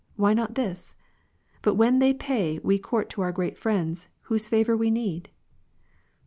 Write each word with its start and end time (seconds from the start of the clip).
Why 0.15 0.33
not 0.33 0.55
this? 0.55 0.95
But 1.61 1.75
when 1.75 1.99
then 1.99 2.17
pay 2.17 2.57
we 2.63 2.79
court 2.79 3.07
to 3.11 3.21
our 3.21 3.31
great 3.31 3.55
friends, 3.59 4.07
whose 4.23 4.49
favour 4.49 4.75
we 4.75 4.89
need 4.89 5.29